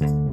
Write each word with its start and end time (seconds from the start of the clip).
thank 0.00 0.12
you. 0.12 0.29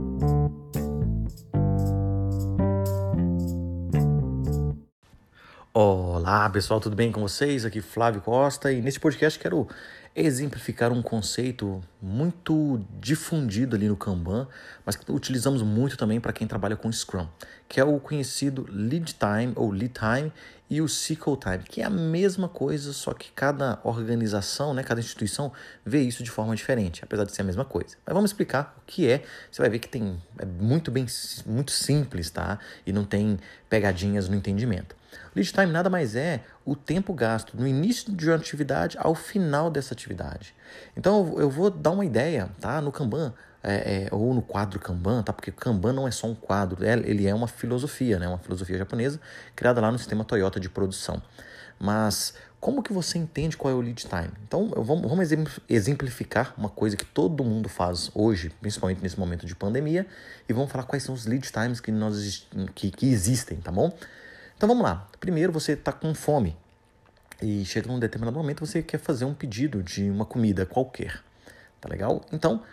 Olá 5.79 6.49
pessoal, 6.49 6.79
tudo 6.79 6.95
bem 6.95 7.11
com 7.11 7.21
vocês? 7.21 7.63
Aqui 7.63 7.81
Flávio 7.81 8.19
Costa 8.19 8.71
e 8.71 8.81
nesse 8.81 8.99
podcast 8.99 9.37
quero 9.37 9.67
exemplificar 10.15 10.91
um 10.91 11.03
conceito 11.03 11.79
muito 12.01 12.83
difundido 12.99 13.75
ali 13.75 13.87
no 13.87 13.95
Kanban, 13.95 14.47
mas 14.83 14.95
que 14.95 15.11
utilizamos 15.11 15.61
muito 15.61 15.95
também 15.95 16.19
para 16.19 16.33
quem 16.33 16.47
trabalha 16.47 16.75
com 16.75 16.91
Scrum, 16.91 17.27
que 17.69 17.79
é 17.79 17.83
o 17.83 17.99
conhecido 17.99 18.65
lead 18.71 19.13
time 19.13 19.53
ou 19.55 19.69
lead 19.69 19.93
time 19.93 20.33
e 20.67 20.81
o 20.81 20.87
cycle 20.87 21.37
time, 21.37 21.59
que 21.59 21.83
é 21.83 21.85
a 21.85 21.91
mesma 21.91 22.49
coisa, 22.49 22.91
só 22.91 23.13
que 23.13 23.31
cada 23.31 23.79
organização, 23.83 24.73
né, 24.73 24.81
cada 24.81 24.99
instituição 24.99 25.53
vê 25.85 26.01
isso 26.01 26.23
de 26.23 26.31
forma 26.31 26.55
diferente, 26.55 27.03
apesar 27.03 27.23
de 27.23 27.33
ser 27.33 27.43
a 27.43 27.45
mesma 27.45 27.63
coisa. 27.63 27.97
Mas 28.03 28.15
vamos 28.15 28.31
explicar 28.31 28.75
o 28.79 28.81
que 28.87 29.07
é. 29.07 29.23
Você 29.51 29.61
vai 29.61 29.69
ver 29.69 29.77
que 29.77 29.87
tem 29.87 30.19
é 30.39 30.45
muito 30.45 30.89
bem 30.89 31.05
muito 31.45 31.71
simples, 31.71 32.31
tá? 32.31 32.57
E 32.83 32.91
não 32.91 33.05
tem 33.05 33.37
pegadinhas 33.69 34.27
no 34.27 34.35
entendimento. 34.35 34.96
Lead 35.35 35.51
time 35.51 35.67
nada 35.67 35.89
mais 35.89 36.15
é 36.15 36.41
o 36.65 36.75
tempo 36.75 37.13
gasto 37.13 37.55
no 37.55 37.67
início 37.67 38.11
de 38.11 38.27
uma 38.27 38.35
atividade 38.35 38.97
ao 38.99 39.15
final 39.15 39.69
dessa 39.69 39.93
atividade. 39.93 40.53
Então 40.95 41.35
eu 41.37 41.49
vou 41.49 41.69
dar 41.69 41.91
uma 41.91 42.05
ideia, 42.05 42.49
tá? 42.59 42.81
No 42.81 42.91
Kanban, 42.91 43.33
é, 43.63 44.05
é, 44.05 44.09
ou 44.11 44.33
no 44.33 44.41
quadro 44.41 44.79
Kanban, 44.79 45.23
tá? 45.23 45.33
Porque 45.33 45.51
Kanban 45.51 45.93
não 45.93 46.07
é 46.07 46.11
só 46.11 46.27
um 46.27 46.35
quadro, 46.35 46.83
é, 46.85 46.93
ele 46.93 47.27
é 47.27 47.33
uma 47.33 47.47
filosofia, 47.47 48.19
né? 48.19 48.27
Uma 48.27 48.37
filosofia 48.37 48.77
japonesa 48.77 49.19
criada 49.55 49.81
lá 49.81 49.91
no 49.91 49.97
sistema 49.97 50.23
Toyota 50.23 50.59
de 50.59 50.69
produção. 50.69 51.21
Mas 51.79 52.33
como 52.59 52.81
que 52.81 52.91
você 52.91 53.17
entende 53.17 53.55
qual 53.55 53.71
é 53.71 53.75
o 53.75 53.81
lead 53.81 54.07
time? 54.07 54.31
Então 54.47 54.69
vamos, 54.75 55.07
vamos 55.07 55.59
exemplificar 55.69 56.53
uma 56.57 56.69
coisa 56.69 56.97
que 56.97 57.05
todo 57.05 57.43
mundo 57.43 57.69
faz 57.69 58.09
hoje, 58.15 58.51
principalmente 58.59 59.01
nesse 59.01 59.19
momento 59.19 59.45
de 59.45 59.55
pandemia, 59.55 60.07
e 60.49 60.53
vamos 60.53 60.71
falar 60.71 60.83
quais 60.83 61.03
são 61.03 61.13
os 61.13 61.25
lead 61.25 61.51
times 61.51 61.79
que, 61.79 61.91
nós, 61.91 62.47
que, 62.73 62.89
que 62.89 63.07
existem, 63.07 63.57
tá 63.59 63.71
bom? 63.71 63.95
Então 64.57 64.67
vamos 64.67 64.83
lá. 64.83 65.07
Primeiro 65.19 65.53
você 65.53 65.73
está 65.73 65.91
com 65.91 66.15
fome 66.15 66.57
e 67.39 67.63
chega 67.63 67.87
num 67.87 67.99
determinado 67.99 68.35
momento 68.35 68.65
você 68.65 68.81
quer 68.81 68.97
fazer 68.97 69.23
um 69.23 69.33
pedido 69.33 69.83
de 69.83 70.09
uma 70.09 70.25
comida 70.25 70.65
qualquer. 70.65 71.21
Tá 71.79 71.87
legal? 71.87 72.25
Então 72.33 72.63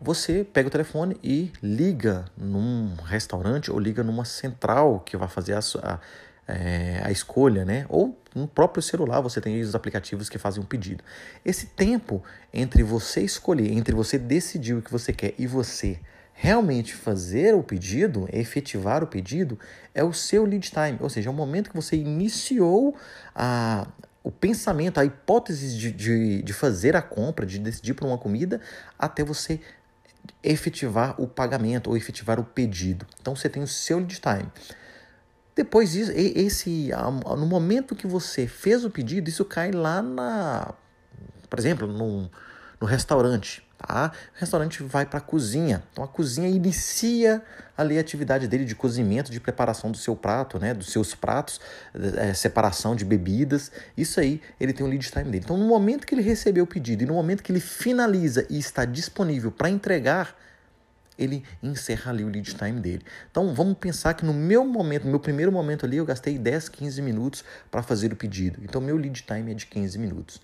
você 0.00 0.44
pega 0.44 0.68
o 0.68 0.70
telefone 0.70 1.16
e 1.24 1.50
liga 1.60 2.24
num 2.38 2.94
restaurante 3.04 3.68
ou 3.68 3.80
liga 3.80 4.04
numa 4.04 4.24
central 4.24 5.00
que 5.00 5.16
vai 5.16 5.26
fazer 5.26 5.54
a, 5.54 5.60
a, 5.82 5.98
é, 6.46 7.02
a 7.02 7.10
escolha, 7.10 7.64
né? 7.64 7.84
Ou 7.88 8.16
no 8.32 8.46
próprio 8.46 8.80
celular 8.80 9.20
você 9.20 9.40
tem 9.40 9.60
os 9.60 9.74
aplicativos 9.74 10.28
que 10.28 10.38
fazem 10.38 10.62
um 10.62 10.66
pedido. 10.66 11.02
Esse 11.44 11.66
tempo 11.66 12.22
entre 12.52 12.84
você 12.84 13.22
escolher, 13.22 13.72
entre 13.72 13.92
você 13.92 14.18
decidir 14.18 14.74
o 14.74 14.82
que 14.82 14.92
você 14.92 15.12
quer 15.12 15.34
e 15.36 15.48
você 15.48 15.98
realmente 16.34 16.94
fazer 16.94 17.54
o 17.54 17.62
pedido, 17.62 18.28
efetivar 18.32 19.02
o 19.02 19.06
pedido, 19.06 19.58
é 19.94 20.02
o 20.02 20.12
seu 20.12 20.44
lead 20.44 20.68
time, 20.68 20.98
ou 21.00 21.08
seja, 21.08 21.30
é 21.30 21.32
o 21.32 21.34
momento 21.34 21.70
que 21.70 21.76
você 21.76 21.96
iniciou 21.96 22.96
a, 23.34 23.86
o 24.22 24.30
pensamento, 24.30 24.98
a 24.98 25.04
hipótese 25.04 25.78
de, 25.78 25.92
de, 25.92 26.42
de 26.42 26.52
fazer 26.52 26.96
a 26.96 27.00
compra, 27.00 27.46
de 27.46 27.58
decidir 27.58 27.94
por 27.94 28.06
uma 28.06 28.18
comida, 28.18 28.60
até 28.98 29.22
você 29.22 29.60
efetivar 30.42 31.20
o 31.20 31.28
pagamento 31.28 31.88
ou 31.88 31.96
efetivar 31.96 32.40
o 32.40 32.44
pedido. 32.44 33.06
Então 33.20 33.36
você 33.36 33.48
tem 33.48 33.62
o 33.62 33.68
seu 33.68 33.98
lead 33.98 34.20
time. 34.20 34.50
Depois 35.54 35.92
disso, 35.92 36.10
esse, 36.14 36.90
no 37.38 37.46
momento 37.46 37.94
que 37.94 38.08
você 38.08 38.48
fez 38.48 38.84
o 38.84 38.90
pedido, 38.90 39.28
isso 39.28 39.44
cai 39.44 39.70
lá 39.70 40.02
na, 40.02 40.74
por 41.48 41.60
exemplo, 41.60 41.86
no, 41.86 42.28
no 42.80 42.86
restaurante. 42.86 43.62
Tá? 43.86 44.12
O 44.34 44.40
restaurante 44.40 44.82
vai 44.82 45.04
para 45.04 45.18
a 45.18 45.22
cozinha. 45.22 45.82
Então 45.92 46.04
a 46.04 46.08
cozinha 46.08 46.48
inicia 46.48 47.42
ali 47.76 47.98
a 47.98 48.00
atividade 48.00 48.48
dele 48.48 48.64
de 48.64 48.74
cozimento, 48.74 49.30
de 49.30 49.40
preparação 49.40 49.90
do 49.90 49.98
seu 49.98 50.16
prato, 50.16 50.58
né? 50.58 50.72
dos 50.72 50.90
seus 50.90 51.14
pratos, 51.14 51.60
é, 52.16 52.32
separação 52.32 52.96
de 52.96 53.04
bebidas. 53.04 53.70
Isso 53.96 54.20
aí 54.20 54.40
ele 54.58 54.72
tem 54.72 54.86
um 54.86 54.88
lead 54.88 55.10
time 55.10 55.24
dele. 55.24 55.42
Então 55.44 55.56
no 55.56 55.66
momento 55.66 56.06
que 56.06 56.14
ele 56.14 56.22
recebeu 56.22 56.64
o 56.64 56.66
pedido 56.66 57.02
e 57.02 57.06
no 57.06 57.14
momento 57.14 57.42
que 57.42 57.52
ele 57.52 57.60
finaliza 57.60 58.46
e 58.48 58.58
está 58.58 58.84
disponível 58.84 59.52
para 59.52 59.68
entregar, 59.68 60.34
ele 61.18 61.44
encerra 61.62 62.10
ali 62.10 62.24
o 62.24 62.28
lead 62.28 62.54
time 62.54 62.80
dele. 62.80 63.02
Então 63.30 63.54
vamos 63.54 63.76
pensar 63.78 64.14
que 64.14 64.24
no 64.24 64.32
meu 64.32 64.64
momento, 64.64 65.04
no 65.04 65.10
meu 65.10 65.20
primeiro 65.20 65.52
momento 65.52 65.84
ali, 65.84 65.98
eu 65.98 66.04
gastei 66.04 66.38
10, 66.38 66.68
15 66.68 67.02
minutos 67.02 67.44
para 67.70 67.82
fazer 67.82 68.12
o 68.12 68.16
pedido. 68.16 68.60
Então 68.62 68.80
meu 68.80 68.96
lead 68.96 69.22
time 69.22 69.52
é 69.52 69.54
de 69.54 69.66
15 69.66 69.98
minutos. 69.98 70.40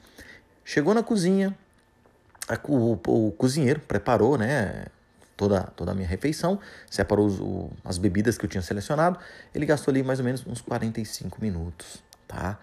Chegou 0.65 0.95
na 0.95 1.03
cozinha, 1.03 1.57
o, 2.65 2.93
o, 3.07 3.33
cozinheiro 3.33 3.81
preparou, 3.81 4.37
né? 4.37 4.87
Toda, 5.37 5.63
toda 5.75 5.93
a 5.93 5.95
minha 5.95 6.07
refeição, 6.07 6.61
separou 6.91 7.27
os, 7.27 7.41
o, 7.41 7.71
as 7.83 7.97
bebidas 7.97 8.37
que 8.37 8.45
eu 8.45 8.49
tinha 8.49 8.61
selecionado, 8.61 9.19
ele 9.55 9.65
gastou 9.65 9.91
ali 9.91 10.03
mais 10.03 10.19
ou 10.19 10.25
menos 10.25 10.47
uns 10.47 10.61
45 10.61 11.41
minutos, 11.41 12.03
tá? 12.29 12.59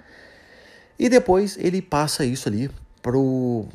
E 1.00 1.10
depois 1.10 1.58
ele 1.58 1.82
passa 1.82 2.24
isso 2.24 2.48
ali 2.48 2.70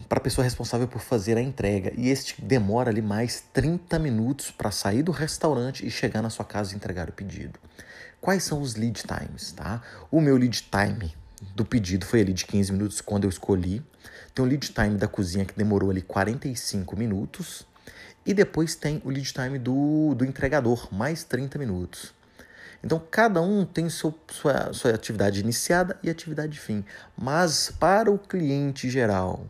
para 0.08 0.18
a 0.18 0.20
pessoa 0.20 0.44
responsável 0.44 0.86
por 0.86 1.00
fazer 1.00 1.36
a 1.36 1.40
entrega. 1.40 1.92
E 1.96 2.10
este 2.10 2.40
demora 2.42 2.90
ali 2.90 3.02
mais 3.02 3.42
30 3.52 3.98
minutos 3.98 4.50
para 4.50 4.70
sair 4.70 5.02
do 5.02 5.10
restaurante 5.10 5.86
e 5.86 5.90
chegar 5.90 6.22
na 6.22 6.30
sua 6.30 6.44
casa 6.44 6.72
e 6.72 6.76
entregar 6.76 7.08
o 7.08 7.12
pedido. 7.12 7.58
Quais 8.20 8.44
são 8.44 8.60
os 8.60 8.76
lead 8.76 9.02
times, 9.02 9.52
tá? 9.52 9.80
O 10.10 10.20
meu 10.20 10.36
lead 10.36 10.68
time 10.70 11.12
do 11.54 11.64
pedido 11.64 12.06
foi 12.06 12.20
ali 12.20 12.32
de 12.32 12.44
15 12.46 12.72
minutos 12.72 13.00
quando 13.00 13.24
eu 13.24 13.30
escolhi. 13.30 13.82
Tem 14.34 14.44
o 14.44 14.48
lead 14.48 14.72
time 14.72 14.96
da 14.96 15.08
cozinha 15.08 15.44
que 15.44 15.54
demorou 15.54 15.90
ali 15.90 16.02
45 16.02 16.96
minutos. 16.96 17.66
E 18.24 18.32
depois 18.32 18.76
tem 18.76 19.02
o 19.04 19.10
lead 19.10 19.32
time 19.32 19.58
do, 19.58 20.14
do 20.14 20.24
entregador, 20.24 20.88
mais 20.92 21.24
30 21.24 21.58
minutos. 21.58 22.14
Então, 22.84 23.00
cada 23.10 23.40
um 23.40 23.64
tem 23.64 23.88
seu, 23.88 24.14
sua, 24.28 24.72
sua 24.72 24.92
atividade 24.92 25.40
iniciada 25.40 25.98
e 26.02 26.10
atividade 26.10 26.58
fim. 26.58 26.84
Mas, 27.16 27.72
para 27.78 28.10
o 28.10 28.18
cliente 28.18 28.90
geral, 28.90 29.46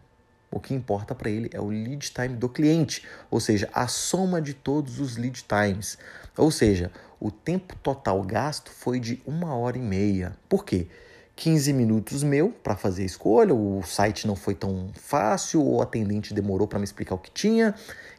o 0.50 0.60
que 0.60 0.74
importa 0.74 1.14
para 1.14 1.30
ele 1.30 1.48
é 1.52 1.60
o 1.60 1.68
lead 1.68 2.10
time 2.12 2.36
do 2.36 2.48
cliente, 2.48 3.06
ou 3.30 3.40
seja, 3.40 3.70
a 3.72 3.88
soma 3.88 4.40
de 4.40 4.52
todos 4.52 5.00
os 5.00 5.16
lead 5.16 5.44
times. 5.44 5.96
Ou 6.36 6.50
seja, 6.50 6.90
o 7.18 7.30
tempo 7.30 7.74
total 7.76 8.22
gasto 8.22 8.70
foi 8.70 9.00
de 9.00 9.22
uma 9.24 9.54
hora 9.54 9.78
e 9.78 9.82
meia. 9.82 10.36
Por 10.48 10.64
quê? 10.64 10.88
15 11.34 11.72
minutos 11.72 12.22
meu 12.22 12.50
para 12.50 12.76
fazer 12.76 13.02
a 13.02 13.06
escolha, 13.06 13.54
o 13.54 13.82
site 13.82 14.26
não 14.26 14.36
foi 14.36 14.54
tão 14.54 14.90
fácil, 14.94 15.64
o 15.64 15.80
atendente 15.80 16.34
demorou 16.34 16.68
para 16.68 16.78
me 16.78 16.84
explicar 16.84 17.14
o 17.14 17.18
que 17.18 17.30
tinha. 17.30 17.74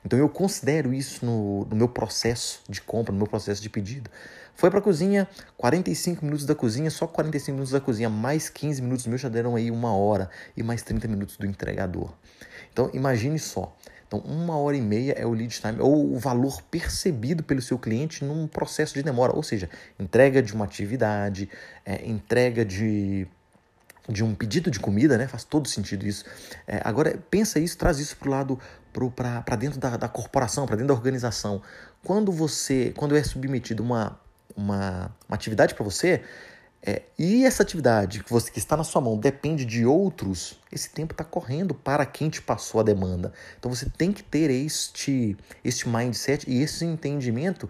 Então 0.05 0.17
eu 0.17 0.27
considero 0.27 0.93
isso 0.93 1.25
no, 1.25 1.65
no 1.65 1.75
meu 1.75 1.87
processo 1.87 2.61
de 2.67 2.81
compra, 2.81 3.11
no 3.11 3.17
meu 3.19 3.27
processo 3.27 3.61
de 3.61 3.69
pedido. 3.69 4.09
Foi 4.55 4.69
para 4.69 4.79
a 4.79 4.81
cozinha, 4.81 5.27
45 5.57 6.23
minutos 6.23 6.45
da 6.45 6.53
cozinha, 6.53 6.91
só 6.91 7.07
45 7.07 7.51
minutos 7.53 7.71
da 7.71 7.79
cozinha, 7.79 8.09
mais 8.09 8.49
15 8.49 8.81
minutos 8.81 9.07
meus 9.07 9.21
já 9.21 9.29
deram 9.29 9.55
aí 9.55 9.71
uma 9.71 9.95
hora 9.95 10.29
e 10.55 10.61
mais 10.61 10.81
30 10.83 11.07
minutos 11.07 11.37
do 11.37 11.45
entregador. 11.45 12.13
Então 12.71 12.89
imagine 12.93 13.39
só, 13.39 13.75
então, 14.13 14.19
uma 14.31 14.55
hora 14.55 14.77
e 14.77 14.81
meia 14.81 15.13
é 15.13 15.25
o 15.25 15.31
lead 15.31 15.59
time, 15.59 15.79
ou 15.79 16.13
o 16.13 16.19
valor 16.19 16.61
percebido 16.69 17.41
pelo 17.43 17.61
seu 17.63 17.79
cliente 17.79 18.23
num 18.23 18.47
processo 18.47 18.93
de 18.93 19.01
demora, 19.01 19.35
ou 19.35 19.41
seja, 19.41 19.67
entrega 19.99 20.41
de 20.41 20.53
uma 20.53 20.65
atividade, 20.65 21.49
é, 21.83 22.07
entrega 22.07 22.63
de, 22.63 23.27
de 24.07 24.23
um 24.23 24.35
pedido 24.35 24.69
de 24.69 24.79
comida, 24.79 25.17
né? 25.17 25.27
Faz 25.27 25.43
todo 25.43 25.67
sentido 25.67 26.05
isso. 26.05 26.25
É, 26.67 26.79
agora, 26.83 27.17
pensa 27.31 27.59
isso, 27.59 27.75
traz 27.75 27.97
isso 27.97 28.15
para 28.17 28.27
o 28.27 28.31
lado, 28.31 28.59
para 29.15 29.55
dentro 29.55 29.79
da, 29.79 29.97
da 29.97 30.07
corporação, 30.07 30.67
para 30.67 30.75
dentro 30.75 30.89
da 30.89 30.93
organização. 30.93 31.59
Quando 32.03 32.31
você, 32.31 32.93
quando 32.95 33.15
é 33.15 33.23
submetido 33.23 33.81
uma, 33.81 34.19
uma, 34.55 35.11
uma 35.27 35.35
atividade 35.35 35.73
para 35.73 35.83
você, 35.83 36.21
é, 36.85 37.03
e 37.17 37.45
essa 37.45 37.63
atividade 37.63 38.21
que, 38.21 38.29
você, 38.29 38.51
que 38.51 38.59
está 38.59 38.75
na 38.75 38.83
sua 38.83 39.01
mão 39.01 39.17
depende 39.17 39.63
de 39.63 39.85
outros, 39.85 40.59
esse 40.69 40.89
tempo 40.89 41.13
está 41.13 41.23
correndo 41.23 41.73
para 41.73 42.05
quem 42.05 42.29
te 42.29 42.41
passou 42.41 42.81
a 42.81 42.83
demanda. 42.83 43.31
Então 43.57 43.73
você 43.73 43.89
tem 43.89 44.11
que 44.11 44.21
ter 44.21 44.49
este, 44.49 45.37
este 45.63 45.87
mindset 45.87 46.49
e 46.49 46.61
esse 46.61 46.83
entendimento 46.83 47.69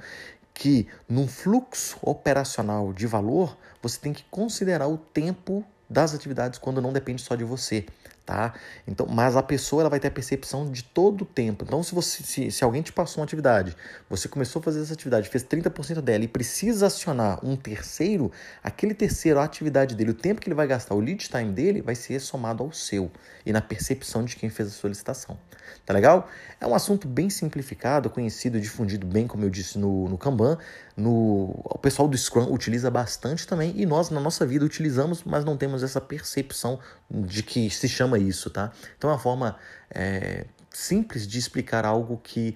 que 0.51 0.88
num 1.07 1.27
fluxo 1.27 1.98
operacional 2.01 2.92
de 2.92 3.06
valor 3.06 3.56
você 3.83 4.00
tem 4.00 4.13
que 4.13 4.24
considerar 4.31 4.88
o 4.88 4.98
tempo 4.98 5.63
das 5.88 6.16
atividades 6.16 6.57
quando 6.57 6.81
não 6.81 6.92
depende 6.92 7.21
só 7.21 7.36
de 7.36 7.44
você 7.44 7.86
tá? 8.25 8.54
Então, 8.88 9.06
mas 9.06 9.36
a 9.36 9.44
pessoa 9.44 9.81
ela 9.81 9.90
vai 9.90 10.00
ter 10.00 10.08
a 10.08 10.12
percepção 10.12 10.72
de 10.72 10.84
todo 10.84 11.24
o 11.24 11.25
tempo. 11.25 11.66
Então, 11.66 11.84
se 11.84 11.94
você 11.94 12.24
se, 12.24 12.52
se 12.52 12.64
alguém 12.64 12.81
te 12.81 12.94
passou 12.94 13.22
uma 13.22 13.25
atividade, 13.25 13.75
você 14.10 14.28
começou 14.28 14.60
a 14.60 14.64
fazer 14.64 14.81
essa 14.81 14.94
atividade, 14.94 15.30
fez 15.30 15.44
30% 15.44 16.02
dela 16.02 16.24
e 16.24 16.28
precisa 16.28 16.88
acionar 16.88 17.46
um 17.46 17.56
terceiro, 17.56 18.31
aquele 18.64 18.94
terceiro, 18.94 19.40
a 19.40 19.44
atividade 19.44 19.96
dele, 19.96 20.12
o 20.12 20.16
tempo 20.16 20.40
que 20.40 20.48
ele 20.48 20.56
vai 20.56 20.68
gastar, 20.68 20.96
o 20.96 21.00
lead 21.00 21.28
time 21.28 21.52
dele 21.52 21.81
vai 21.81 21.96
ser 21.96 22.20
somado 22.20 22.64
ao 22.64 22.72
seu 22.72 23.12
e 23.46 23.52
na 23.52 23.62
percepção 23.62 24.24
de 24.24 24.36
quem 24.36 24.50
fez 24.50 24.69
a 24.69 24.72
solicitação. 24.72 25.38
Tá 25.86 25.94
legal? 25.94 26.30
É 26.62 26.68
um 26.68 26.74
assunto 26.74 27.08
bem 27.08 27.30
simplificado, 27.30 28.10
conhecido, 28.10 28.60
difundido 28.60 29.06
bem, 29.06 29.28
como 29.28 29.44
eu 29.44 29.50
disse 29.50 29.78
no, 29.78 30.08
no 30.08 30.18
Kanban. 30.18 30.58
No, 30.96 31.60
o 31.66 31.78
pessoal 31.78 32.08
do 32.08 32.18
Scrum 32.18 32.52
utiliza 32.54 32.90
bastante 32.90 33.46
também 33.48 33.74
e 33.76 33.86
nós, 33.86 34.10
na 34.10 34.19
nossa 34.19 34.46
vida, 34.46 34.64
utilizamos, 34.64 35.24
mas 35.24 35.44
não 35.44 35.58
temos 35.58 35.84
essa 35.84 36.00
percepção 36.00 36.80
de 37.10 37.44
que 37.44 37.69
se 37.69 37.90
chama 37.90 38.12
isso, 38.19 38.50
tá? 38.50 38.71
Então 38.98 39.10
é 39.10 39.13
uma 39.13 39.19
forma 39.19 39.57
é, 39.89 40.45
simples 40.69 41.27
de 41.27 41.38
explicar 41.39 41.86
algo 41.86 42.18
que 42.24 42.56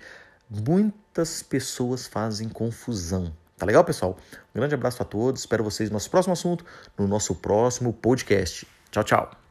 muita 0.50 1.08
muitas 1.18 1.42
pessoas 1.42 2.06
fazem 2.06 2.48
confusão. 2.48 3.34
Tá 3.58 3.66
legal, 3.66 3.84
pessoal? 3.84 4.18
Um 4.54 4.60
grande 4.60 4.76
abraço 4.76 5.02
a 5.02 5.06
todos. 5.06 5.42
Espero 5.42 5.64
vocês 5.64 5.90
no 5.90 5.94
nosso 5.94 6.12
próximo 6.12 6.34
assunto, 6.34 6.64
no 6.98 7.08
nosso 7.08 7.34
próximo 7.34 7.92
podcast. 7.92 8.68
Tchau, 8.92 9.04
tchau. 9.04 9.47